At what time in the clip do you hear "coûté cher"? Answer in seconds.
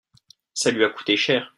0.89-1.47